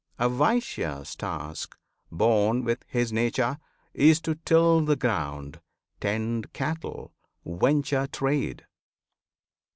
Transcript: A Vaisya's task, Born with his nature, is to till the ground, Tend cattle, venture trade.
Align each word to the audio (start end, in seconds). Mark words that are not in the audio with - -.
A 0.17 0.27
Vaisya's 0.29 1.15
task, 1.15 1.77
Born 2.11 2.63
with 2.63 2.83
his 2.87 3.13
nature, 3.13 3.59
is 3.93 4.19
to 4.21 4.33
till 4.33 4.83
the 4.83 4.95
ground, 4.95 5.61
Tend 5.99 6.51
cattle, 6.53 7.13
venture 7.45 8.07
trade. 8.07 8.65